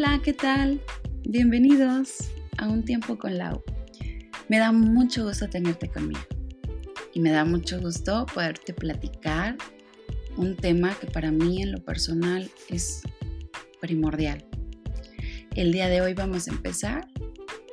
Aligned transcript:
Hola, 0.00 0.20
¿qué 0.22 0.32
tal? 0.32 0.80
Bienvenidos 1.28 2.30
a 2.56 2.68
Un 2.68 2.84
Tiempo 2.84 3.18
con 3.18 3.36
Lau. 3.36 3.64
Me 4.48 4.60
da 4.60 4.70
mucho 4.70 5.24
gusto 5.24 5.48
tenerte 5.48 5.88
conmigo 5.88 6.20
y 7.14 7.18
me 7.18 7.32
da 7.32 7.44
mucho 7.44 7.80
gusto 7.80 8.24
poderte 8.32 8.72
platicar 8.72 9.56
un 10.36 10.54
tema 10.54 10.96
que 11.00 11.08
para 11.08 11.32
mí 11.32 11.62
en 11.62 11.72
lo 11.72 11.84
personal 11.84 12.48
es 12.68 13.02
primordial. 13.80 14.46
El 15.56 15.72
día 15.72 15.88
de 15.88 16.00
hoy 16.00 16.14
vamos 16.14 16.46
a 16.46 16.52
empezar 16.52 17.08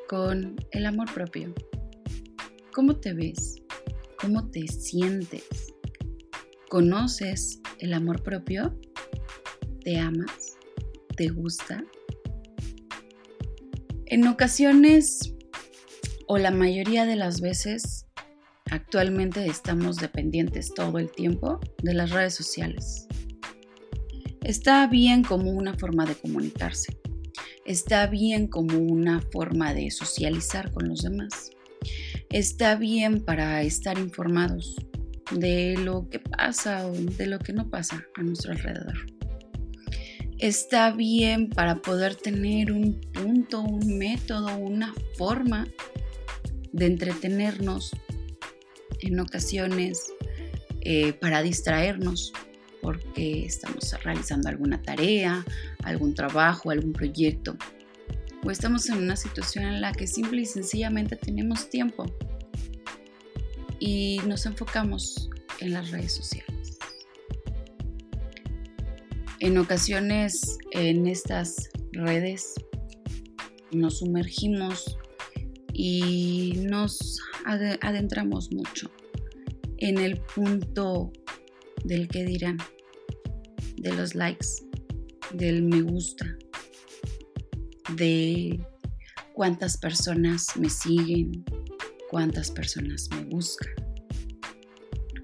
con 0.10 0.55
el 0.71 0.88
amor 0.88 1.14
propio. 1.14 1.54
¿Cómo 2.73 2.96
te 2.96 3.14
ves? 3.14 3.62
¿Cómo 4.20 4.50
te 4.50 4.68
sientes? 4.68 5.76
¿Conoces 6.70 7.62
el 7.78 7.94
amor 7.94 8.23
propio? 8.23 8.76
¿Te 9.84 10.00
amas? 10.00 10.58
¿Te 11.16 11.28
gusta? 11.28 11.86
En 14.16 14.26
ocasiones, 14.28 15.34
o 16.26 16.38
la 16.38 16.50
mayoría 16.50 17.06
de 17.06 17.18
las 17.18 17.42
veces, 17.42 18.06
actualmente 18.72 19.46
estamos 19.46 19.98
dependientes 19.98 20.73
todo 20.73 21.00
el 21.00 21.12
tiempo 21.12 21.60
de 21.84 21.94
las 21.96 22.12
redes 22.12 22.34
sociales. 22.34 23.09
Está 24.42 24.88
bien 24.88 25.22
como 25.22 25.52
una 25.52 25.73
forma 25.73 26.06
de 26.06 26.16
comunicarse. 26.16 26.98
Está 27.66 28.08
bien 28.08 28.48
como 28.48 28.78
una 28.78 29.20
forma 29.20 29.73
de 29.73 29.92
socializar 29.92 30.72
con 30.72 30.88
los 30.88 31.02
demás. 31.02 31.52
Está 32.30 32.76
bien 32.76 33.22
para 33.22 33.64
estar 33.64 34.00
informados 34.00 34.78
de 35.34 35.76
lo 35.76 36.08
que 36.08 36.20
pasa 36.20 36.88
o 36.88 36.94
de 36.94 37.28
lo 37.28 37.38
que 37.38 37.52
no 37.52 37.70
pasa 37.70 38.02
a 38.16 38.23
nuestro 38.23 38.54
alrededor. 38.54 39.15
Está 40.39 40.91
bien 40.91 41.49
para 41.49 41.81
poder 41.81 42.16
tener 42.16 42.72
un 42.72 43.00
punto, 43.14 43.61
un 43.61 43.97
método, 43.97 44.55
una 44.58 44.94
forma 45.17 45.66
de 46.73 46.88
entretenernos 46.88 47.92
en 49.00 49.19
ocasiones 49.19 50.14
eh, 50.81 51.14
para 51.14 51.42
distraernos 51.42 52.33
porque 52.81 53.45
estamos 53.45 53.95
realizando 54.03 54.50
alguna 54.50 54.81
tarea, 54.81 55.45
algún 55.83 56.14
trabajo, 56.14 56.70
algún 56.70 56.92
proyecto 56.92 57.58
o 58.44 58.52
estamos 58.52 58.89
en 58.89 58.97
una 58.97 59.16
situación 59.16 59.66
en 59.66 59.81
la 59.81 59.92
que 59.92 60.05
simple 60.05 60.42
y 60.42 60.45
sencillamente 60.45 61.16
tenemos 61.16 61.70
tiempo 61.70 62.05
y 63.80 64.20
nos 64.27 64.45
enfocamos 64.45 65.30
en 65.59 65.73
las 65.73 65.92
redes 65.92 66.14
sociales. 66.14 66.55
En 69.46 69.60
ocasiones 69.60 70.58
en 70.72 71.06
estas 71.06 71.70
redes 71.92 72.56
nos 73.72 74.00
sumergimos 74.00 74.98
y 75.72 76.54
nos 76.68 77.20
adentramos 77.46 78.52
mucho 78.52 78.90
en 79.78 80.00
el 80.00 80.20
punto 80.20 81.14
del 81.84 82.08
que 82.08 82.26
dirán, 82.26 82.58
de 83.78 83.94
los 83.94 84.16
likes, 84.16 84.48
del 85.32 85.62
me 85.62 85.84
gusta, 85.84 86.26
de 87.96 88.60
cuántas 89.36 89.78
personas 89.78 90.58
me 90.58 90.72
siguen, 90.72 91.46
cuántas 92.10 92.50
personas 92.50 93.08
me 93.12 93.26
buscan, 93.26 93.76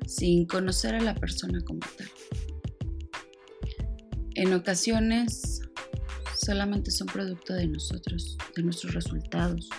sin 0.06 0.46
conocer 0.46 0.94
a 0.94 1.02
la 1.02 1.16
persona 1.16 1.60
como 1.66 1.80
tal. 1.98 2.41
En 4.36 4.54
ocasiones 4.54 5.62
solamente 6.36 6.92
son 6.92 7.08
producto 7.08 7.54
de 7.54 7.68
nosotros, 7.68 8.38
de 8.56 8.64
nuestros 8.64 8.94
resultados, 8.94 9.70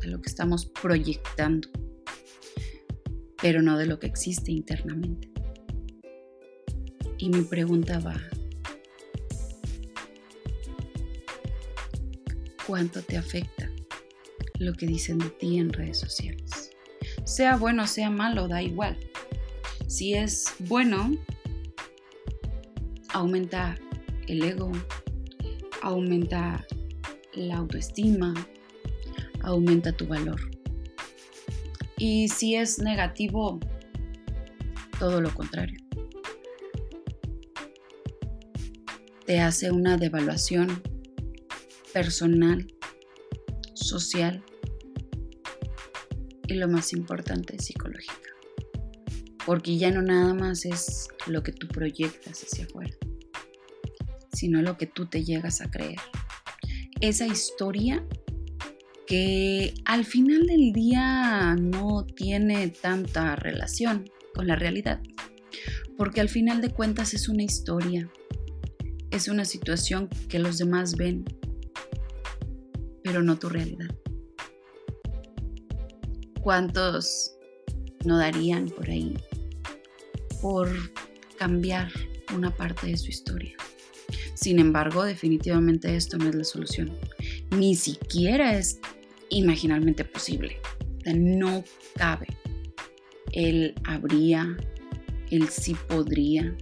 de 0.00 0.08
lo 0.08 0.20
que 0.20 0.28
estamos 0.28 0.66
proyectando, 0.66 1.68
pero 3.40 3.62
no 3.62 3.76
de 3.78 3.86
lo 3.86 3.98
que 3.98 4.06
existe 4.06 4.52
internamente. 4.52 5.30
Y 7.18 7.28
mi 7.30 7.42
pregunta 7.42 7.98
va, 8.00 8.20
¿cuánto 12.66 13.02
te 13.02 13.16
afecta 13.16 13.70
lo 14.58 14.72
que 14.74 14.86
dicen 14.86 15.18
de 15.18 15.30
ti 15.30 15.58
en 15.58 15.72
redes 15.72 15.98
sociales. 15.98 16.70
Sea 17.24 17.56
bueno, 17.56 17.86
sea 17.86 18.10
malo, 18.10 18.48
da 18.48 18.62
igual. 18.62 18.96
Si 19.86 20.14
es 20.14 20.46
bueno, 20.60 21.16
aumenta 23.12 23.78
el 24.28 24.42
ego, 24.42 24.72
aumenta 25.82 26.64
la 27.34 27.56
autoestima, 27.56 28.34
aumenta 29.42 29.92
tu 29.92 30.06
valor. 30.06 30.40
Y 31.96 32.28
si 32.28 32.56
es 32.56 32.78
negativo, 32.78 33.60
todo 34.98 35.20
lo 35.20 35.32
contrario. 35.32 35.78
Te 39.26 39.40
hace 39.40 39.70
una 39.70 39.96
devaluación 39.96 40.82
personal 41.92 42.66
social 43.74 44.42
y 46.46 46.54
lo 46.54 46.68
más 46.68 46.92
importante, 46.92 47.58
psicológica. 47.58 48.30
Porque 49.46 49.76
ya 49.78 49.90
no 49.90 50.02
nada 50.02 50.34
más 50.34 50.64
es 50.64 51.08
lo 51.26 51.42
que 51.42 51.52
tú 51.52 51.68
proyectas 51.68 52.42
hacia 52.42 52.64
afuera, 52.64 52.94
sino 54.44 54.60
lo 54.60 54.76
que 54.76 54.84
tú 54.84 55.06
te 55.06 55.24
llegas 55.24 55.62
a 55.62 55.70
creer. 55.70 55.98
Esa 57.00 57.26
historia 57.26 58.04
que 59.06 59.72
al 59.86 60.04
final 60.04 60.46
del 60.46 60.74
día 60.74 61.56
no 61.58 62.04
tiene 62.04 62.68
tanta 62.68 63.36
relación 63.36 64.10
con 64.34 64.46
la 64.46 64.54
realidad, 64.54 65.00
porque 65.96 66.20
al 66.20 66.28
final 66.28 66.60
de 66.60 66.68
cuentas 66.68 67.14
es 67.14 67.30
una 67.30 67.42
historia, 67.42 68.10
es 69.10 69.28
una 69.28 69.46
situación 69.46 70.10
que 70.28 70.38
los 70.38 70.58
demás 70.58 70.94
ven, 70.96 71.24
pero 73.02 73.22
no 73.22 73.38
tu 73.38 73.48
realidad. 73.48 73.88
¿Cuántos 76.42 77.32
no 78.04 78.18
darían 78.18 78.68
por 78.68 78.90
ahí 78.90 79.16
por 80.42 80.68
cambiar 81.38 81.90
una 82.34 82.54
parte 82.54 82.88
de 82.88 82.98
su 82.98 83.08
historia? 83.08 83.56
Sin 84.34 84.58
embargo, 84.58 85.04
definitivamente 85.04 85.94
esto 85.96 86.18
no 86.18 86.28
es 86.28 86.34
la 86.34 86.44
solución. 86.44 86.92
Ni 87.50 87.76
siquiera 87.76 88.56
es 88.56 88.80
imaginalmente 89.30 90.04
posible. 90.04 90.58
no 91.14 91.64
cabe. 91.96 92.26
Él 93.32 93.74
habría, 93.84 94.56
él 95.30 95.48
sí 95.48 95.74
podría, 95.88 96.56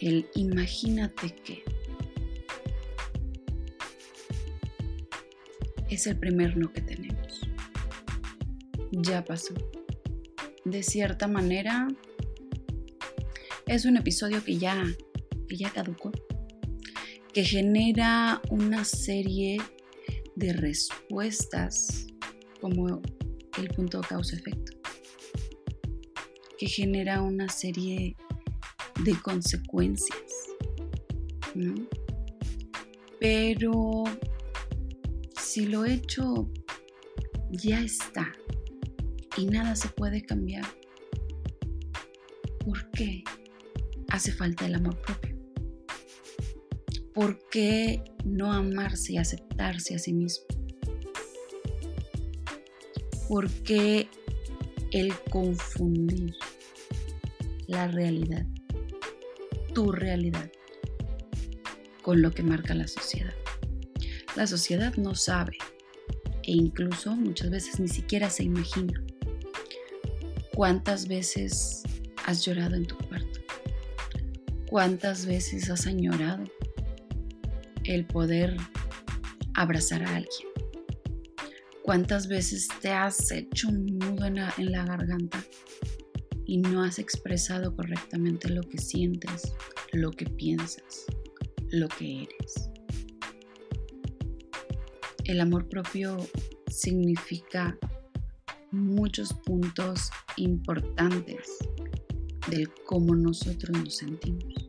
el 0.00 0.26
imagínate 0.34 1.34
que 1.44 1.64
es 5.88 6.06
el 6.06 6.18
primer 6.18 6.56
no 6.56 6.72
que 6.72 6.80
tenemos. 6.80 7.40
Ya 8.90 9.24
pasó. 9.24 9.54
De 10.64 10.82
cierta 10.82 11.28
manera, 11.28 11.88
es 13.66 13.84
un 13.84 13.96
episodio 13.96 14.44
que 14.44 14.58
ya, 14.58 14.84
que 15.46 15.56
ya 15.56 15.70
caducó, 15.70 16.12
que 17.32 17.44
genera 17.44 18.40
una 18.50 18.84
serie 18.84 19.58
de 20.36 20.52
respuestas 20.52 22.06
como 22.60 23.02
el 23.58 23.68
punto 23.74 24.00
causa-efecto, 24.00 24.72
que 26.58 26.66
genera 26.66 27.22
una 27.22 27.48
serie 27.48 28.16
de 29.04 29.20
consecuencias, 29.20 30.20
Pero 33.18 34.04
si 35.40 35.66
lo 35.66 35.86
hecho 35.86 36.50
ya 37.50 37.80
está 37.80 38.30
y 39.38 39.46
nada 39.46 39.74
se 39.74 39.88
puede 39.88 40.22
cambiar, 40.22 40.66
¿por 42.64 42.90
qué 42.90 43.24
hace 44.08 44.32
falta 44.32 44.66
el 44.66 44.74
amor 44.74 45.00
propio? 45.00 45.25
¿Por 47.16 47.38
qué 47.48 48.04
no 48.26 48.52
amarse 48.52 49.14
y 49.14 49.16
aceptarse 49.16 49.94
a 49.94 49.98
sí 49.98 50.12
mismo? 50.12 50.44
¿Por 53.26 53.50
qué 53.62 54.06
el 54.90 55.14
confundir 55.30 56.34
la 57.68 57.88
realidad, 57.88 58.44
tu 59.72 59.92
realidad, 59.92 60.52
con 62.02 62.20
lo 62.20 62.32
que 62.32 62.42
marca 62.42 62.74
la 62.74 62.86
sociedad? 62.86 63.32
La 64.36 64.46
sociedad 64.46 64.94
no 64.96 65.14
sabe 65.14 65.56
e 66.42 66.52
incluso 66.52 67.16
muchas 67.16 67.48
veces 67.48 67.80
ni 67.80 67.88
siquiera 67.88 68.28
se 68.28 68.42
imagina 68.42 69.02
cuántas 70.54 71.08
veces 71.08 71.82
has 72.26 72.44
llorado 72.44 72.76
en 72.76 72.84
tu 72.84 72.94
cuarto, 72.98 73.40
cuántas 74.68 75.24
veces 75.24 75.70
has 75.70 75.86
añorado 75.86 76.44
el 77.86 78.06
poder 78.06 78.56
abrazar 79.54 80.02
a 80.02 80.16
alguien. 80.16 80.48
¿Cuántas 81.82 82.26
veces 82.26 82.68
te 82.80 82.90
has 82.90 83.30
hecho 83.30 83.68
un 83.68 83.86
nudo 83.98 84.26
en 84.26 84.36
la, 84.36 84.52
en 84.58 84.72
la 84.72 84.84
garganta 84.84 85.44
y 86.44 86.58
no 86.58 86.82
has 86.82 86.98
expresado 86.98 87.74
correctamente 87.74 88.48
lo 88.48 88.62
que 88.62 88.78
sientes, 88.78 89.52
lo 89.92 90.10
que 90.10 90.26
piensas, 90.26 91.06
lo 91.70 91.88
que 91.88 92.24
eres? 92.24 92.70
El 95.24 95.40
amor 95.40 95.68
propio 95.68 96.16
significa 96.68 97.76
muchos 98.70 99.32
puntos 99.44 100.10
importantes 100.36 101.58
del 102.50 102.68
cómo 102.84 103.14
nosotros 103.14 103.76
nos 103.78 103.96
sentimos. 103.96 104.65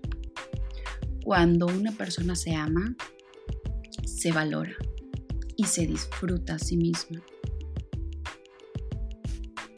Cuando 1.28 1.66
una 1.66 1.92
persona 1.92 2.38
se 2.38 2.56
ama, 2.56 2.96
se 4.06 4.32
valora 4.32 4.78
y 5.58 5.66
se 5.66 5.86
disfruta 5.86 6.56
a 6.56 6.58
sí 6.58 6.78
misma. 6.78 7.22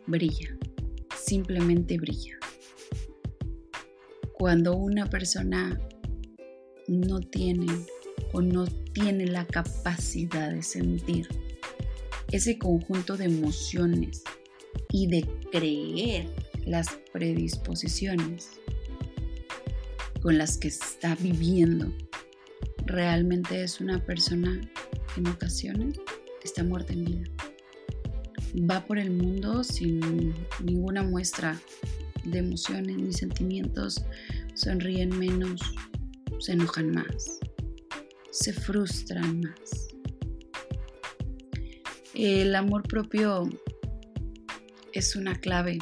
Brilla, 0.06 0.56
simplemente 1.20 1.98
brilla. 1.98 2.38
Cuando 4.34 4.76
una 4.76 5.08
persona 5.08 5.82
no 6.88 7.20
tiene 7.20 7.66
o 8.32 8.44
no 8.44 8.68
tiene 8.68 9.26
la 9.26 9.48
capacidad 9.48 10.52
de 10.52 10.62
sentir 10.62 11.28
ese 12.32 12.60
conjunto 12.60 13.18
de 13.18 13.26
emociones 13.26 14.24
y 14.92 15.08
de 15.08 15.28
creer 15.52 16.30
las 16.68 16.90
predisposiciones 17.12 18.52
con 20.22 20.38
las 20.38 20.58
que 20.58 20.68
está 20.68 21.16
viviendo, 21.16 21.92
realmente 22.86 23.64
es 23.64 23.80
una 23.80 24.04
persona 24.06 24.60
en 25.18 25.28
ocasiones 25.28 26.00
está 26.44 26.64
muerta 26.64 26.94
en 26.94 27.06
vida. 27.06 27.24
Va 28.70 28.86
por 28.86 28.98
el 28.98 29.12
mundo 29.12 29.64
sin 29.64 30.34
ninguna 30.64 31.04
muestra 31.04 31.60
de 32.24 32.40
emociones 32.40 32.98
ni 32.98 33.14
sentimientos, 33.14 34.04
sonríen 34.56 35.18
menos, 35.18 35.62
se 36.40 36.54
enojan 36.54 36.92
más, 36.92 37.40
se 38.32 38.54
frustran 38.54 39.42
más. 39.42 39.88
El 42.14 42.56
amor 42.56 42.84
propio 42.84 43.50
es 44.94 45.16
una 45.16 45.36
clave 45.36 45.78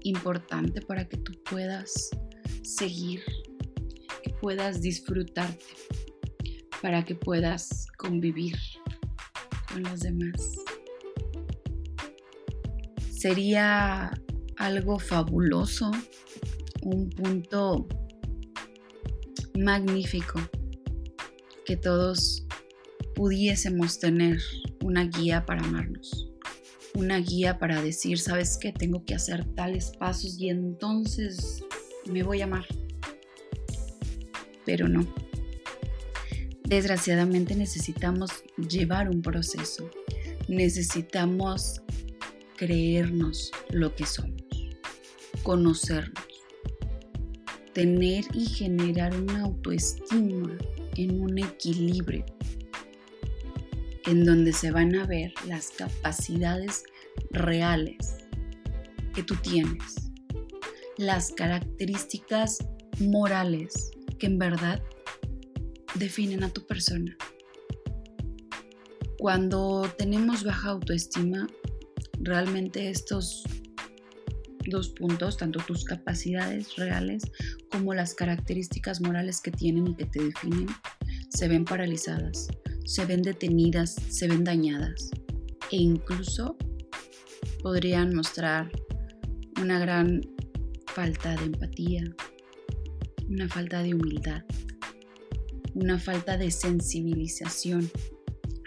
importante 0.00 0.80
para 0.80 1.08
que 1.08 1.18
tú 1.18 1.32
puedas 1.48 2.10
seguir, 2.62 3.22
que 4.22 4.30
puedas 4.30 4.80
disfrutarte, 4.80 5.64
para 6.80 7.04
que 7.04 7.14
puedas 7.14 7.86
convivir 7.96 8.56
con 9.72 9.82
los 9.84 10.00
demás. 10.00 10.40
Sería 13.10 14.10
algo 14.56 14.98
fabuloso, 14.98 15.90
un 16.82 17.08
punto 17.10 17.86
magnífico 19.58 20.40
que 21.64 21.76
todos 21.76 22.46
pudiésemos 23.14 23.98
tener 23.98 24.40
una 24.82 25.04
guía 25.04 25.46
para 25.46 25.62
amarnos, 25.62 26.28
una 26.94 27.18
guía 27.18 27.58
para 27.58 27.80
decir, 27.80 28.18
sabes 28.18 28.58
que 28.58 28.72
tengo 28.72 29.04
que 29.04 29.14
hacer 29.14 29.44
tales 29.54 29.92
pasos 29.98 30.38
y 30.38 30.48
entonces 30.48 31.62
me 32.06 32.22
voy 32.22 32.40
a 32.40 32.44
amar. 32.44 32.66
Pero 34.64 34.88
no. 34.88 35.06
Desgraciadamente 36.64 37.54
necesitamos 37.54 38.30
llevar 38.56 39.08
un 39.08 39.22
proceso. 39.22 39.90
Necesitamos 40.48 41.82
creernos 42.56 43.50
lo 43.70 43.94
que 43.94 44.06
somos, 44.06 44.42
conocernos, 45.42 46.24
tener 47.72 48.24
y 48.34 48.46
generar 48.46 49.16
una 49.16 49.42
autoestima 49.42 50.56
en 50.96 51.20
un 51.20 51.38
equilibrio 51.38 52.24
en 54.06 54.24
donde 54.24 54.52
se 54.52 54.70
van 54.70 54.94
a 54.94 55.06
ver 55.06 55.32
las 55.46 55.70
capacidades 55.70 56.84
reales 57.30 58.18
que 59.14 59.22
tú 59.22 59.36
tienes, 59.36 60.11
las 61.06 61.32
características 61.32 62.58
morales 63.00 63.90
que 64.18 64.26
en 64.26 64.38
verdad 64.38 64.82
definen 65.94 66.44
a 66.44 66.50
tu 66.50 66.66
persona. 66.66 67.16
Cuando 69.18 69.92
tenemos 69.98 70.44
baja 70.44 70.70
autoestima, 70.70 71.46
realmente 72.20 72.90
estos 72.90 73.44
dos 74.66 74.90
puntos, 74.90 75.36
tanto 75.36 75.60
tus 75.66 75.84
capacidades 75.84 76.76
reales 76.76 77.24
como 77.70 77.94
las 77.94 78.14
características 78.14 79.00
morales 79.00 79.40
que 79.40 79.50
tienen 79.50 79.88
y 79.88 79.96
que 79.96 80.06
te 80.06 80.22
definen, 80.22 80.68
se 81.30 81.48
ven 81.48 81.64
paralizadas 81.64 82.48
se 82.84 83.06
ven 83.06 83.22
detenidas, 83.22 83.94
se 84.08 84.28
ven 84.28 84.44
dañadas 84.44 85.10
e 85.70 85.76
incluso 85.76 86.56
podrían 87.62 88.14
mostrar 88.14 88.70
una 89.60 89.78
gran 89.78 90.20
falta 90.94 91.34
de 91.36 91.46
empatía, 91.46 92.04
una 93.30 93.48
falta 93.48 93.82
de 93.82 93.94
humildad, 93.94 94.42
una 95.74 95.98
falta 95.98 96.36
de 96.36 96.50
sensibilización 96.50 97.90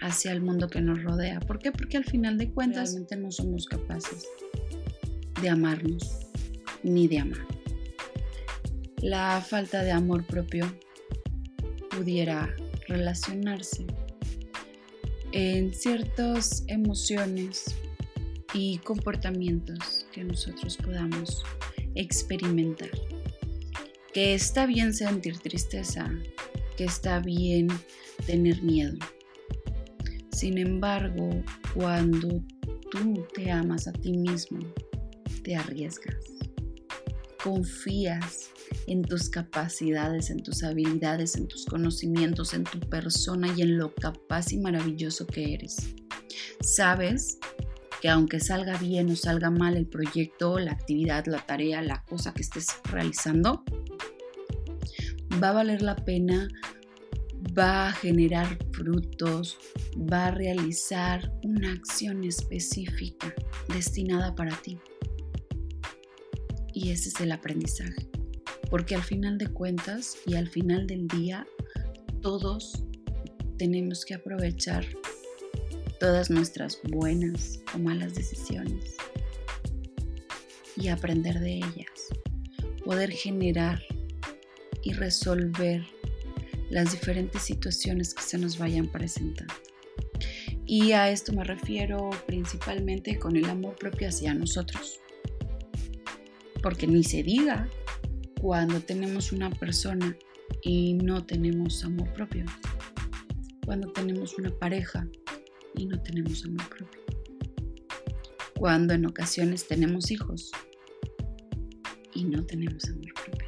hacia 0.01 0.31
el 0.31 0.41
mundo 0.41 0.67
que 0.67 0.81
nos 0.81 1.03
rodea. 1.03 1.39
¿Por 1.39 1.59
qué? 1.59 1.71
Porque 1.71 1.97
al 1.97 2.03
final 2.03 2.39
de 2.39 2.51
cuentas 2.51 2.93
realmente 2.93 3.15
no 3.17 3.31
somos 3.31 3.67
capaces 3.67 4.27
de 5.39 5.49
amarnos 5.49 6.31
ni 6.81 7.07
de 7.07 7.19
amar. 7.19 7.45
La 9.03 9.39
falta 9.47 9.83
de 9.83 9.91
amor 9.91 10.25
propio 10.25 10.65
pudiera 11.91 12.55
relacionarse 12.87 13.85
en 15.31 15.71
ciertas 15.75 16.63
emociones 16.67 17.75
y 18.55 18.79
comportamientos 18.79 20.07
que 20.11 20.23
nosotros 20.23 20.75
podamos 20.77 21.43
experimentar. 21.95 22.89
Que 24.13 24.33
está 24.33 24.65
bien 24.65 24.93
sentir 24.93 25.39
tristeza, 25.39 26.09
que 26.77 26.85
está 26.85 27.19
bien 27.19 27.67
tener 28.25 28.61
miedo. 28.61 28.97
Sin 30.31 30.57
embargo, 30.57 31.29
cuando 31.73 32.43
tú 32.91 33.25
te 33.33 33.51
amas 33.51 33.87
a 33.87 33.91
ti 33.93 34.13
mismo, 34.17 34.59
te 35.43 35.55
arriesgas, 35.55 36.15
confías 37.43 38.49
en 38.87 39.01
tus 39.03 39.29
capacidades, 39.29 40.29
en 40.29 40.41
tus 40.41 40.63
habilidades, 40.63 41.35
en 41.35 41.47
tus 41.47 41.65
conocimientos, 41.65 42.53
en 42.53 42.63
tu 42.63 42.79
persona 42.79 43.53
y 43.55 43.61
en 43.61 43.77
lo 43.77 43.93
capaz 43.93 44.51
y 44.51 44.57
maravilloso 44.57 45.25
que 45.27 45.53
eres. 45.53 45.77
Sabes 46.61 47.37
que 48.05 48.09
aunque 48.11 48.39
salga 48.39 48.77
bien 48.77 49.09
o 49.09 49.15
salga 49.15 49.49
mal 49.49 49.75
el 49.75 49.87
proyecto, 49.87 50.59
la 50.59 50.73
actividad, 50.73 51.25
la 51.25 51.43
tarea, 51.43 51.81
la 51.81 52.03
cosa 52.03 52.35
que 52.35 52.43
estés 52.43 52.67
realizando, 52.91 53.63
va 55.41 55.49
a 55.49 55.53
valer 55.53 55.81
la 55.81 55.95
pena, 55.95 56.47
va 57.57 57.87
a 57.87 57.91
generar 57.93 58.59
frutos, 58.73 59.57
va 59.97 60.27
a 60.27 60.31
realizar 60.31 61.33
una 61.41 61.71
acción 61.71 62.23
específica 62.23 63.33
destinada 63.73 64.35
para 64.35 64.55
ti. 64.55 64.77
Y 66.75 66.91
ese 66.91 67.09
es 67.09 67.19
el 67.21 67.31
aprendizaje 67.31 68.07
porque 68.69 68.93
al 68.93 69.01
final 69.01 69.39
de 69.39 69.47
cuentas 69.47 70.15
y 70.27 70.35
al 70.35 70.47
final 70.47 70.85
del 70.85 71.07
día 71.07 71.47
todos 72.21 72.83
tenemos 73.57 74.05
que 74.05 74.13
aprovechar 74.13 74.85
todas 75.99 76.29
nuestras 76.29 76.79
buenas 76.83 77.59
o 77.73 77.79
malas 77.79 78.15
decisiones 78.15 78.95
y 80.77 80.89
aprender 80.89 81.39
de 81.39 81.57
ellas, 81.57 82.09
poder 82.83 83.11
generar 83.11 83.81
y 84.83 84.93
resolver 84.93 85.83
las 86.69 86.91
diferentes 86.91 87.41
situaciones 87.41 88.13
que 88.13 88.23
se 88.23 88.37
nos 88.37 88.57
vayan 88.57 88.87
presentando. 88.87 89.53
Y 90.65 90.93
a 90.93 91.09
esto 91.11 91.31
me 91.31 91.43
refiero 91.43 92.09
principalmente 92.25 93.19
con 93.19 93.35
el 93.35 93.45
amor 93.45 93.75
propio 93.75 94.09
hacia 94.09 94.33
nosotros. 94.33 94.99
Porque 96.61 96.87
ni 96.87 97.03
se 97.03 97.21
diga 97.21 97.69
cuando 98.41 98.79
tenemos 98.81 99.31
una 99.31 99.51
persona 99.51 100.17
y 100.63 100.95
no 100.95 101.23
tenemos 101.23 101.83
amor 101.83 102.11
propio. 102.13 102.45
Cuando 103.63 103.91
tenemos 103.91 104.37
una 104.37 104.49
pareja 104.51 105.07
y 105.77 105.85
no 105.85 106.01
tenemos 106.01 106.45
amor 106.45 106.67
propio. 106.69 107.01
Cuando 108.57 108.93
en 108.93 109.05
ocasiones 109.05 109.67
tenemos 109.67 110.11
hijos 110.11 110.51
y 112.13 112.23
no 112.23 112.45
tenemos 112.45 112.89
amor 112.89 113.13
propio. 113.13 113.47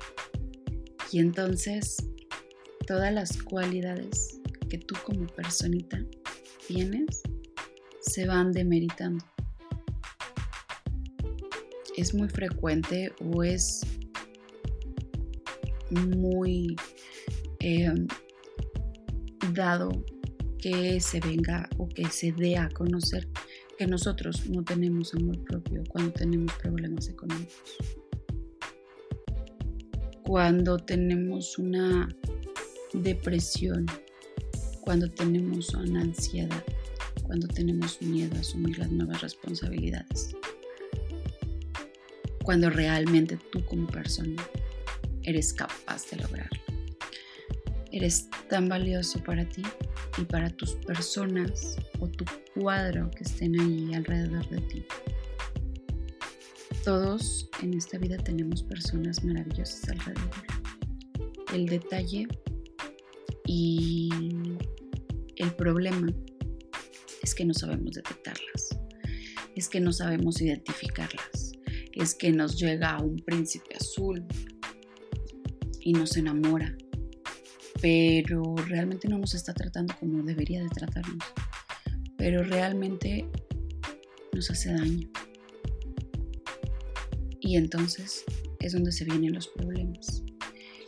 Y 1.12 1.20
entonces 1.20 1.98
todas 2.86 3.14
las 3.14 3.42
cualidades 3.42 4.40
que 4.70 4.78
tú 4.78 4.96
como 5.06 5.28
personita 5.28 6.04
tienes 6.68 7.22
se 8.02 8.28
van 8.28 8.52
demeritando. 8.52 9.24
Es 11.96 12.14
muy 12.14 12.30
frecuente 12.30 13.12
o 13.20 13.44
es 13.44 13.82
muy 15.90 16.76
eh, 17.60 17.94
dado 19.54 19.90
que 20.60 21.00
se 21.00 21.20
venga 21.20 21.70
o 21.78 21.88
que 21.88 22.10
se 22.10 22.32
dé 22.32 22.58
a 22.58 22.70
conocer 22.70 23.28
que 23.78 23.86
nosotros 23.86 24.50
no 24.50 24.64
tenemos 24.64 25.14
amor 25.14 25.44
propio 25.44 25.84
cuando 25.90 26.12
tenemos 26.12 26.52
problemas 26.54 27.08
económicos. 27.10 27.54
Cuando 30.24 30.78
tenemos 30.78 31.58
una 31.58 32.10
depresión, 32.94 33.86
cuando 34.82 35.10
tenemos 35.10 35.74
una 35.74 36.02
ansiedad, 36.02 36.64
cuando 37.24 37.48
tenemos 37.48 38.02
miedo 38.02 38.36
a 38.36 38.40
asumir 38.40 38.80
las 38.80 38.92
nuevas 38.92 39.22
responsabilidades. 39.22 40.36
Cuando 42.44 42.70
realmente 42.70 43.38
tú 43.52 43.64
como 43.66 43.86
persona 43.88 44.42
eres 45.24 45.54
capaz 45.54 46.10
de 46.10 46.18
lograrlo. 46.18 46.62
Eres 47.92 48.30
tan 48.50 48.70
valioso 48.70 49.22
para 49.24 49.48
ti 49.48 49.62
y 50.18 50.26
para 50.26 50.50
tus 50.50 50.76
personas 50.76 51.78
o 52.00 52.08
tu 52.08 52.26
cuadro 52.56 53.10
que 53.12 53.24
estén 53.24 53.60
ahí 53.60 53.94
alrededor 53.94 54.48
de 54.50 54.62
ti. 54.62 54.86
Todos 56.84 57.50
en 57.62 57.74
esta 57.74 57.98
vida 57.98 58.18
tenemos 58.18 58.64
personas 58.64 59.24
maravillosas 59.24 59.90
alrededor. 59.90 60.30
El 61.54 61.66
detalle 61.66 62.28
y 63.46 64.10
el 65.36 65.56
problema 65.56 66.08
es 67.22 67.36
que 67.36 67.46
no 67.46 67.54
sabemos 67.54 67.96
detectarlas, 67.96 68.80
es 69.56 69.70
que 69.70 69.80
no 69.80 69.92
sabemos 69.92 70.42
identificarlas, 70.42 71.52
es 71.94 72.16
que 72.16 72.32
nos 72.32 72.60
llega 72.60 73.02
un 73.02 73.18
príncipe 73.18 73.76
azul 73.76 74.26
y 75.82 75.94
nos 75.94 76.18
enamora 76.18 76.76
pero 77.82 78.56
realmente 78.68 79.08
no 79.08 79.18
nos 79.18 79.34
está 79.34 79.54
tratando 79.54 79.96
como 80.00 80.24
debería 80.24 80.62
de 80.62 80.70
tratarnos, 80.70 81.24
pero 82.18 82.44
realmente 82.44 83.28
nos 84.34 84.50
hace 84.50 84.74
daño. 84.74 85.10
Y 87.40 87.56
entonces 87.56 88.26
es 88.60 88.74
donde 88.74 88.92
se 88.92 89.06
vienen 89.06 89.34
los 89.34 89.48
problemas. 89.48 90.24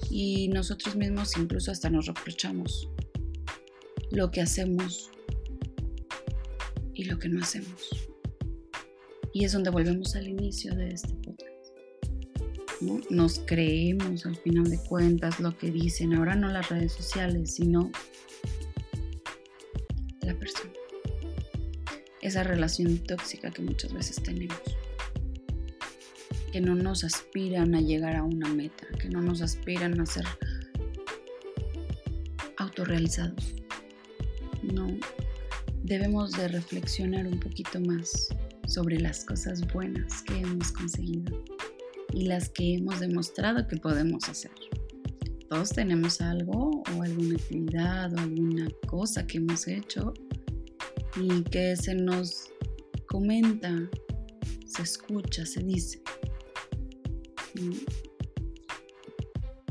Y 0.09 0.47
nosotros 0.49 0.95
mismos 0.95 1.37
incluso 1.37 1.71
hasta 1.71 1.89
nos 1.89 2.07
reprochamos 2.07 2.89
lo 4.11 4.31
que 4.31 4.41
hacemos 4.41 5.11
y 6.93 7.05
lo 7.05 7.19
que 7.19 7.29
no 7.29 7.41
hacemos. 7.41 7.89
Y 9.33 9.45
es 9.45 9.51
donde 9.51 9.69
volvemos 9.69 10.15
al 10.15 10.27
inicio 10.27 10.75
de 10.75 10.89
este 10.89 11.18
Nos 12.81 13.39
creemos 13.45 14.25
al 14.25 14.37
final 14.37 14.69
de 14.69 14.77
cuentas 14.77 15.39
lo 15.41 15.57
que 15.57 15.69
dicen, 15.69 16.13
ahora 16.13 16.35
no 16.35 16.47
las 16.47 16.69
redes 16.69 16.93
sociales, 16.93 17.55
sino 17.55 17.91
la 20.21 20.33
persona. 20.35 20.71
Esa 22.21 22.43
relación 22.43 22.97
tóxica 22.99 23.51
que 23.51 23.61
muchas 23.61 23.93
veces 23.93 24.23
tenemos. 24.23 24.61
Que 26.53 26.61
no 26.61 26.73
nos 26.73 27.03
aspiran 27.03 27.75
a 27.75 27.81
llegar 27.81 28.15
a 28.15 28.23
una 28.23 28.47
meta, 28.47 28.87
que 28.97 29.09
no 29.09 29.21
nos 29.21 29.41
aspiran 29.41 29.99
a 29.99 30.05
ser 30.05 30.25
autorrealizados. 32.57 33.55
No, 34.63 34.87
debemos 35.83 36.31
de 36.31 36.47
reflexionar 36.47 37.27
un 37.27 37.39
poquito 37.39 37.81
más 37.81 38.29
sobre 38.67 38.99
las 38.99 39.25
cosas 39.25 39.61
buenas 39.73 40.21
que 40.23 40.37
hemos 40.37 40.71
conseguido 40.71 41.43
y 42.13 42.25
las 42.25 42.49
que 42.49 42.75
hemos 42.75 42.99
demostrado 42.99 43.67
que 43.67 43.77
podemos 43.77 44.27
hacer. 44.29 44.51
Todos 45.49 45.69
tenemos 45.69 46.21
algo 46.21 46.83
o 46.95 47.01
alguna 47.01 47.35
actividad 47.35 48.13
o 48.13 48.19
alguna 48.19 48.67
cosa 48.87 49.25
que 49.25 49.37
hemos 49.37 49.67
hecho 49.67 50.13
y 51.15 51.43
que 51.43 51.75
se 51.75 51.95
nos 51.95 52.51
comenta, 53.07 53.89
se 54.65 54.83
escucha, 54.83 55.45
se 55.45 55.63
dice. 55.63 56.01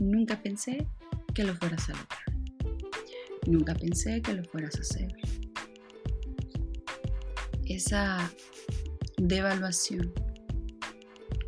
Nunca 0.01 0.43
pensé 0.43 0.87
que 1.35 1.45
lo 1.45 1.55
fueras 1.55 1.89
a 1.89 1.93
lograr. 1.93 2.29
Nunca 3.47 3.75
pensé 3.75 4.21
que 4.21 4.35
lo 4.35 4.45
fueras 4.45 4.77
a 4.77 4.81
hacer. 4.81 5.15
Esa 7.65 8.33
devaluación 9.17 10.13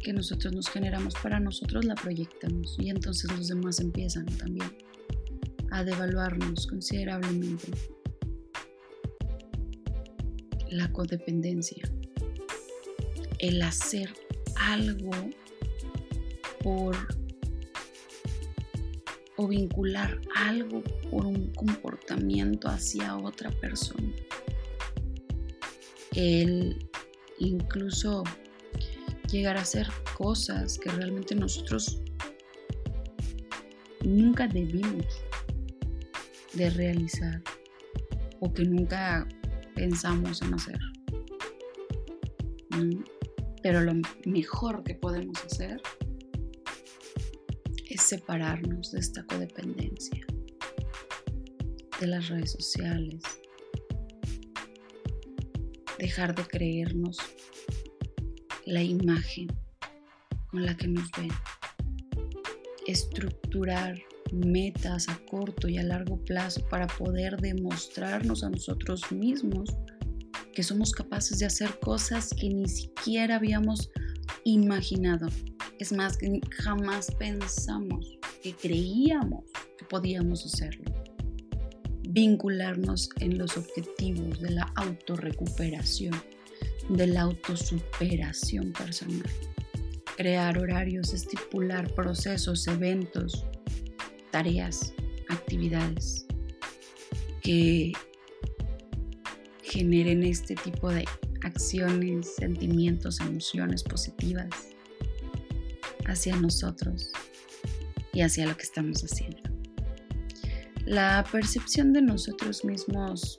que 0.03 0.13
nosotros 0.13 0.53
nos 0.53 0.69
generamos 0.69 1.15
para 1.23 1.39
nosotros 1.41 1.85
la 1.85 1.95
proyectamos 1.95 2.77
y 2.79 2.91
entonces 2.91 3.31
los 3.37 3.49
demás 3.49 3.81
empiezan 3.81 4.27
también 4.27 4.71
a 5.71 5.85
devaluarnos 5.85 6.67
considerablemente. 6.67 7.71
La 10.71 10.93
codependencia, 10.93 11.83
el 13.39 13.61
hacer 13.63 14.13
algo 14.57 15.11
por 16.63 16.97
o 19.37 19.49
vincular 19.49 20.21
algo 20.35 20.83
por 21.11 21.27
un 21.27 21.53
comportamiento 21.55 22.69
hacia 22.69 23.17
otra 23.17 23.51
persona. 23.51 24.13
El 26.15 26.89
incluso 27.39 28.23
llegar 29.31 29.57
a 29.57 29.63
hacer 29.63 29.87
cosas 30.17 30.79
que 30.79 30.91
realmente 30.91 31.35
nosotros 31.35 32.03
nunca 34.05 34.49
debimos 34.49 35.07
de 36.55 36.71
realizar 36.71 37.43
o 38.41 38.53
que 38.53 38.65
nunca 38.65 39.27
pensamos 39.75 40.43
en 40.43 40.55
hacer. 40.55 40.79
Pero 43.63 43.83
lo 43.83 43.93
mejor 44.25 44.83
que 44.83 44.95
podemos 44.95 45.45
hacer 45.45 45.81
es 47.89 48.03
separarnos 48.03 48.93
de 48.93 49.01
esta 49.01 49.25
codependencia, 49.25 50.25
de 52.01 52.07
las 52.07 52.29
redes 52.29 52.53
sociales, 52.53 53.23
dejar 55.99 56.35
de 56.35 56.45
creernos 56.45 57.19
la 58.71 58.83
imagen 58.85 59.49
con 60.49 60.65
la 60.65 60.77
que 60.77 60.87
nos 60.87 61.11
ven. 61.19 61.31
Estructurar 62.87 64.01
metas 64.33 65.09
a 65.09 65.19
corto 65.27 65.69
y 65.69 65.79
a 65.79 65.83
largo 65.83 66.17
plazo 66.25 66.65
para 66.69 66.87
poder 66.87 67.37
demostrarnos 67.39 68.45
a 68.45 68.51
nosotros 68.51 69.11
mismos 69.11 69.77
que 70.55 70.63
somos 70.63 70.93
capaces 70.93 71.41
de 71.41 71.47
hacer 71.47 71.81
cosas 71.81 72.33
que 72.33 72.49
ni 72.49 72.69
siquiera 72.69 73.37
habíamos 73.37 73.91
imaginado. 74.45 75.29
Es 75.81 75.93
más, 75.93 76.17
que 76.17 76.41
jamás 76.51 77.11
pensamos 77.19 78.19
que 78.41 78.55
creíamos 78.55 79.45
que 79.79 79.85
podíamos 79.85 80.47
hacerlo. 80.47 80.85
Vincularnos 82.09 83.11
en 83.19 83.37
los 83.37 83.57
objetivos 83.57 84.41
de 84.41 84.51
la 84.51 84.73
autorrecuperación 84.77 86.15
de 86.89 87.07
la 87.07 87.23
autosuperación 87.23 88.73
personal. 88.73 89.31
Crear 90.17 90.59
horarios, 90.59 91.15
estipular 91.15 91.95
procesos, 91.95 92.67
eventos, 92.67 93.45
tareas, 94.31 94.93
actividades 95.29 96.27
que 97.43 97.93
generen 99.63 100.25
este 100.25 100.57
tipo 100.57 100.91
de 100.91 101.05
acciones, 101.43 102.35
sentimientos, 102.37 103.21
emociones 103.21 103.83
positivas 103.83 104.49
hacia 106.07 106.37
nosotros 106.37 107.13
y 108.13 108.23
hacia 108.23 108.47
lo 108.47 108.57
que 108.57 108.65
estamos 108.65 109.03
haciendo. 109.05 109.39
La 110.85 111.25
percepción 111.31 111.93
de 111.93 112.03
nosotros 112.03 112.65
mismos 112.65 113.39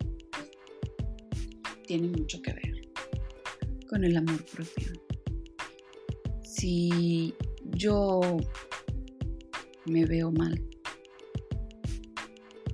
tiene 1.86 2.08
mucho 2.08 2.42
que 2.42 2.54
ver 2.54 2.71
con 3.92 4.06
el 4.06 4.16
amor 4.16 4.42
propio. 4.46 4.94
Si 6.44 7.36
yo 7.76 8.22
me 9.86 10.06
veo 10.06 10.32
mal, 10.32 10.58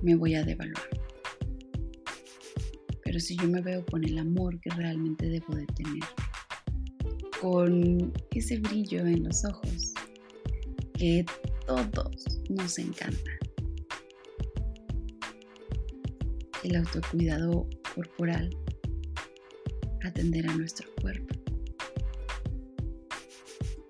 me 0.00 0.14
voy 0.14 0.36
a 0.36 0.44
devaluar. 0.44 0.88
Pero 3.02 3.18
si 3.18 3.36
yo 3.36 3.48
me 3.48 3.60
veo 3.60 3.84
con 3.86 4.04
el 4.04 4.16
amor 4.16 4.60
que 4.60 4.70
realmente 4.70 5.28
debo 5.28 5.56
de 5.56 5.66
tener, 5.66 6.04
con 7.40 8.12
ese 8.30 8.60
brillo 8.60 9.00
en 9.00 9.24
los 9.24 9.44
ojos 9.44 9.94
que 10.94 11.26
todos 11.66 12.40
nos 12.48 12.78
encanta, 12.78 13.32
el 16.62 16.76
autocuidado 16.76 17.68
corporal, 17.92 18.50
atender 20.18 20.48
a 20.48 20.56
nuestro 20.56 20.88
cuerpo, 21.00 21.32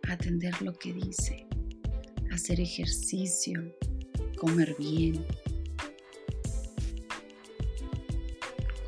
atender 0.03 0.61
lo 0.61 0.75
que 0.75 0.93
dice, 0.93 1.47
hacer 2.31 2.61
ejercicio, 2.61 3.75
comer 4.37 4.77
bien, 4.79 5.25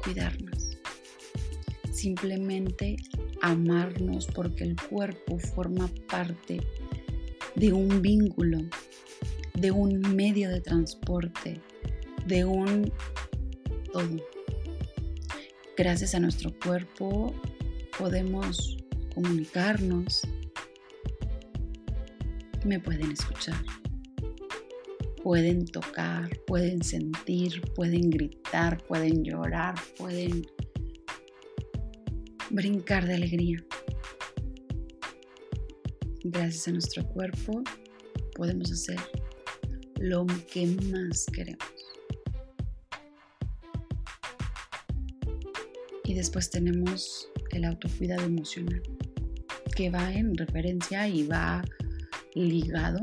cuidarnos, 0.05 0.77
simplemente 1.91 2.97
amarnos 3.41 4.27
porque 4.27 4.65
el 4.65 4.77
cuerpo 4.77 5.39
forma 5.39 5.89
parte 6.11 6.61
de 7.55 7.73
un 7.73 8.03
vínculo, 8.03 8.59
de 9.55 9.71
un 9.71 9.99
medio 10.15 10.51
de 10.51 10.61
transporte, 10.61 11.59
de 12.27 12.45
un 12.45 12.93
todo. 13.95 14.40
Gracias 15.81 16.15
a 16.15 16.21
nuestro 16.21 16.53
cuerpo 16.63 17.35
podemos 17.99 18.77
comunicarnos, 19.15 20.21
me 22.67 22.79
pueden 22.79 23.13
escuchar, 23.13 23.65
pueden 25.23 25.65
tocar, 25.65 26.29
pueden 26.47 26.85
sentir, 26.85 27.63
pueden 27.75 28.11
gritar, 28.11 28.85
pueden 28.89 29.25
llorar, 29.25 29.75
pueden 29.97 30.47
brincar 32.51 33.07
de 33.07 33.15
alegría. 33.15 33.65
Gracias 36.25 36.69
a 36.69 36.73
nuestro 36.73 37.09
cuerpo 37.09 37.63
podemos 38.35 38.71
hacer 38.71 39.01
lo 39.99 40.27
que 40.53 40.67
más 40.93 41.25
queremos. 41.33 41.80
Y 46.11 46.15
después 46.15 46.51
tenemos 46.51 47.31
el 47.53 47.65
autocuidado 47.65 48.25
emocional, 48.25 48.83
que 49.77 49.91
va 49.91 50.13
en 50.13 50.37
referencia 50.37 51.07
y 51.07 51.25
va 51.25 51.63
ligado 52.35 52.99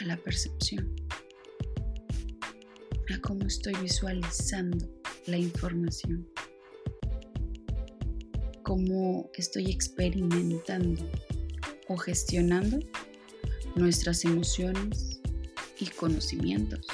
a 0.00 0.04
la 0.04 0.16
percepción, 0.18 0.94
a 3.12 3.18
cómo 3.22 3.44
estoy 3.44 3.74
visualizando 3.82 4.88
la 5.26 5.38
información, 5.38 6.28
cómo 8.62 9.32
estoy 9.34 9.68
experimentando 9.68 11.10
o 11.88 11.96
gestionando 11.96 12.78
nuestras 13.74 14.24
emociones 14.24 15.20
y 15.80 15.86
conocimientos, 15.86 16.86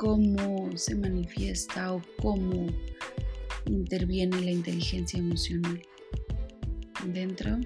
cómo 0.00 0.74
se 0.78 0.94
manifiesta 0.94 1.92
o 1.92 2.00
cómo 2.22 2.68
interviene 3.66 4.40
la 4.40 4.50
inteligencia 4.50 5.18
emocional 5.18 5.82
dentro 7.12 7.58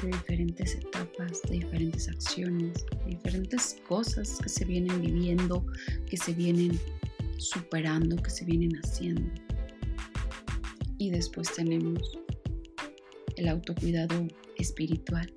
de 0.00 0.08
diferentes 0.08 0.76
etapas, 0.76 1.42
de 1.42 1.56
diferentes 1.56 2.08
acciones, 2.08 2.86
de 3.04 3.10
diferentes 3.10 3.76
cosas 3.86 4.38
que 4.42 4.48
se 4.48 4.64
vienen 4.64 4.98
viviendo, 5.02 5.62
que 6.08 6.16
se 6.16 6.32
vienen 6.32 6.80
superando, 7.36 8.16
que 8.16 8.30
se 8.30 8.46
vienen 8.46 8.72
haciendo. 8.82 9.30
Y 10.96 11.10
después 11.10 11.52
tenemos 11.54 12.18
el 13.36 13.48
autocuidado 13.48 14.26
espiritual, 14.56 15.30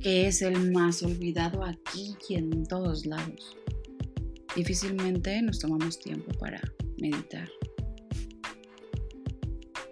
que 0.00 0.28
es 0.28 0.42
el 0.42 0.70
más 0.70 1.02
olvidado 1.02 1.64
aquí 1.64 2.14
y 2.28 2.36
en 2.36 2.64
todos 2.66 3.04
lados. 3.04 3.56
Difícilmente 4.58 5.40
nos 5.40 5.60
tomamos 5.60 6.00
tiempo 6.00 6.36
para 6.36 6.60
meditar, 7.00 7.48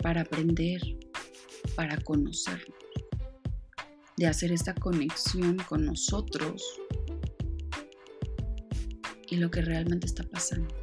para 0.02 0.22
aprender, 0.22 0.81
para 1.76 1.96
conocernos, 1.98 2.74
de 4.16 4.26
hacer 4.26 4.50
esta 4.50 4.74
conexión 4.74 5.57
con 5.68 5.87
nosotros 5.87 6.64
y 9.31 9.37
lo 9.37 9.52
que 9.52 9.62
realmente 9.62 10.09
está 10.09 10.24
pasando 10.24 10.74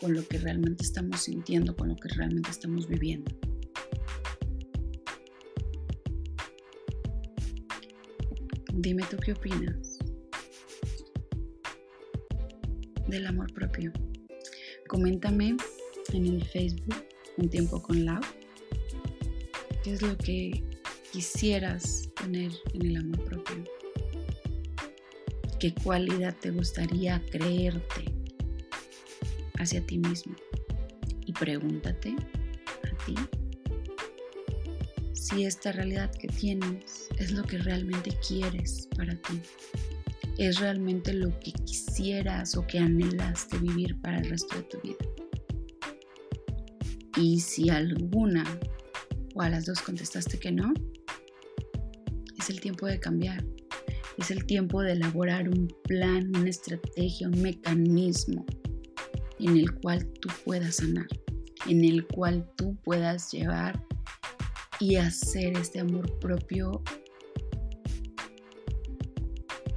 con 0.00 0.14
lo 0.14 0.26
que 0.26 0.38
realmente 0.38 0.82
estamos 0.82 1.20
sintiendo, 1.20 1.76
con 1.76 1.88
lo 1.88 1.96
que 1.96 2.08
realmente 2.08 2.48
estamos 2.48 2.88
viviendo. 2.88 3.30
Dime 8.72 9.02
tú 9.10 9.18
qué 9.18 9.32
opinas 9.32 9.99
del 13.10 13.26
amor 13.26 13.52
propio. 13.52 13.92
Coméntame 14.88 15.56
en 16.12 16.26
el 16.26 16.44
Facebook 16.44 17.04
Un 17.36 17.48
tiempo 17.48 17.82
con 17.82 18.04
Lau. 18.04 18.20
¿Qué 19.82 19.92
es 19.92 20.02
lo 20.02 20.16
que 20.16 20.62
quisieras 21.12 22.08
tener 22.14 22.52
en 22.74 22.86
el 22.86 22.96
amor 22.96 23.24
propio? 23.24 23.64
¿Qué 25.58 25.74
cualidad 25.74 26.34
te 26.40 26.50
gustaría 26.50 27.22
creerte? 27.30 28.20
hacia 29.60 29.84
ti 29.86 29.98
mismo 29.98 30.34
y 31.26 31.32
pregúntate 31.32 32.16
a 32.82 33.04
ti 33.04 33.14
si 35.12 35.44
esta 35.44 35.70
realidad 35.70 36.10
que 36.12 36.28
tienes 36.28 37.08
es 37.18 37.30
lo 37.32 37.44
que 37.44 37.58
realmente 37.58 38.10
quieres 38.26 38.88
para 38.96 39.14
ti. 39.14 39.40
Es 40.40 40.58
realmente 40.58 41.12
lo 41.12 41.38
que 41.38 41.52
quisieras 41.52 42.56
o 42.56 42.66
que 42.66 42.78
anhelaste 42.78 43.58
vivir 43.58 44.00
para 44.00 44.20
el 44.20 44.30
resto 44.30 44.56
de 44.56 44.62
tu 44.62 44.80
vida. 44.80 44.96
Y 47.18 47.40
si 47.40 47.68
alguna 47.68 48.44
o 49.34 49.42
a 49.42 49.50
las 49.50 49.66
dos 49.66 49.82
contestaste 49.82 50.38
que 50.38 50.50
no, 50.50 50.72
es 52.38 52.48
el 52.48 52.58
tiempo 52.58 52.86
de 52.86 52.98
cambiar. 52.98 53.44
Es 54.16 54.30
el 54.30 54.46
tiempo 54.46 54.80
de 54.80 54.92
elaborar 54.92 55.46
un 55.46 55.68
plan, 55.84 56.34
una 56.34 56.48
estrategia, 56.48 57.28
un 57.28 57.42
mecanismo 57.42 58.46
en 59.40 59.58
el 59.58 59.70
cual 59.80 60.10
tú 60.22 60.30
puedas 60.46 60.76
sanar, 60.76 61.08
en 61.66 61.84
el 61.84 62.06
cual 62.06 62.50
tú 62.56 62.78
puedas 62.82 63.30
llevar 63.30 63.84
y 64.78 64.96
hacer 64.96 65.58
este 65.58 65.80
amor 65.80 66.18
propio 66.18 66.82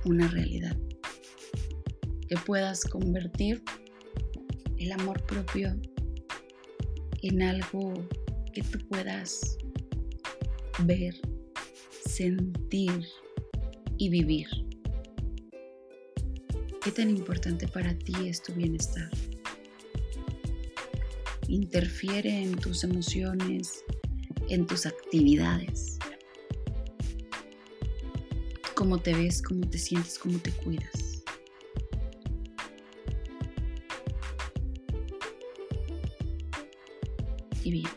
una 0.06 0.28
realidad. 0.28 0.78
Que 2.28 2.36
puedas 2.46 2.84
convertir 2.86 3.63
el 4.78 4.92
amor 4.92 5.24
propio 5.26 5.80
en 7.22 7.42
algo 7.42 7.94
que 8.54 8.62
tú 8.63 8.80
puedas 8.89 9.58
ver, 10.80 11.16
sentir 12.06 13.06
y 13.98 14.10
vivir. 14.10 14.48
¿Qué 16.84 16.92
tan 16.92 17.10
importante 17.10 17.68
para 17.68 17.98
ti 17.98 18.28
es 18.28 18.42
tu 18.42 18.54
bienestar? 18.54 19.10
interfiere 21.48 22.42
en 22.42 22.56
tus 22.56 22.84
emociones, 22.84 23.84
en 24.50 24.66
tus 24.66 24.86
actividades. 24.86 26.00
Cómo 28.84 28.98
te 28.98 29.13
ves, 29.13 29.41
cómo 29.41 29.65
te 29.69 29.78
sientes, 29.78 30.19
cómo 30.19 30.38
te 30.39 30.52
cuidas. 30.52 31.24
Y 37.63 37.72
bien. 37.72 37.88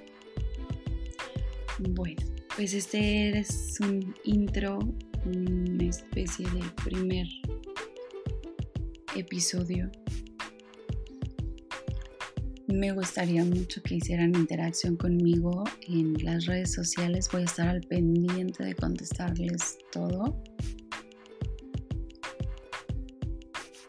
Bueno, 1.90 2.22
pues 2.54 2.72
este 2.72 3.36
es 3.36 3.78
un 3.80 4.14
intro, 4.22 4.78
una 5.24 5.86
especie 5.86 6.48
de 6.50 6.62
primer 6.84 7.26
episodio 9.16 9.90
me 12.68 12.92
gustaría 12.92 13.44
mucho 13.44 13.82
que 13.82 13.96
hicieran 13.96 14.34
interacción 14.36 14.96
conmigo 14.96 15.64
en 15.88 16.14
las 16.22 16.46
redes 16.46 16.72
sociales. 16.72 17.28
Voy 17.32 17.42
a 17.42 17.44
estar 17.46 17.68
al 17.68 17.80
pendiente 17.80 18.64
de 18.64 18.74
contestarles 18.74 19.78
todo 19.90 20.42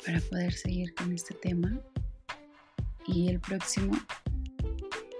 para 0.08 0.22
poder 0.22 0.54
seguir 0.54 0.96
con 0.96 1.12
este 1.12 1.34
tema. 1.36 1.82
Y 3.08 3.28
el 3.28 3.41
próximo, 3.41 3.93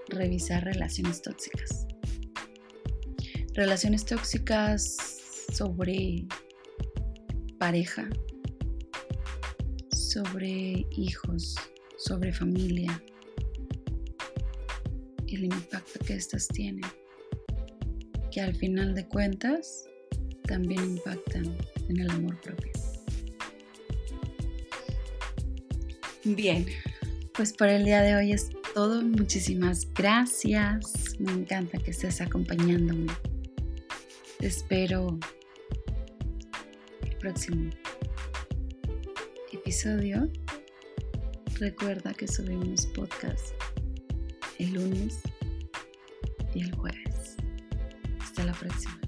revisar 0.08 0.64
relaciones 0.64 1.20
tóxicas. 1.20 1.86
Relaciones 3.52 4.06
tóxicas 4.06 4.96
sobre 5.52 6.26
pareja, 7.58 8.08
sobre 9.90 10.86
hijos, 10.96 11.54
sobre 11.98 12.32
familia, 12.32 13.02
el 15.26 15.44
impacto 15.44 15.98
que 16.06 16.14
estas 16.14 16.48
tienen, 16.48 16.84
que 18.30 18.40
al 18.40 18.54
final 18.54 18.94
de 18.94 19.06
cuentas 19.06 19.84
también 20.44 20.82
impactan 20.82 21.58
en 21.90 22.00
el 22.00 22.10
amor 22.10 22.40
propio. 22.40 22.87
Bien, 26.24 26.66
pues 27.34 27.52
por 27.52 27.68
el 27.68 27.84
día 27.84 28.02
de 28.02 28.16
hoy 28.16 28.32
es 28.32 28.50
todo. 28.74 29.02
Muchísimas 29.02 29.86
gracias. 29.94 31.14
Me 31.18 31.32
encanta 31.32 31.78
que 31.78 31.92
estés 31.92 32.20
acompañándome. 32.20 33.06
Te 34.38 34.46
espero 34.46 35.18
el 37.02 37.16
próximo 37.18 37.70
episodio. 39.52 40.28
Recuerda 41.58 42.12
que 42.14 42.28
subimos 42.28 42.86
podcast 42.86 43.54
el 44.58 44.72
lunes 44.74 45.20
y 46.54 46.62
el 46.62 46.74
jueves. 46.74 47.36
Hasta 48.20 48.44
la 48.44 48.52
próxima. 48.52 49.07